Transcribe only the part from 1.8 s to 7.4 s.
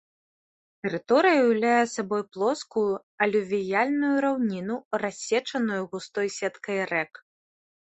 сабой плоскую алювіяльную раўніну, рассечаную густой сеткай рэк.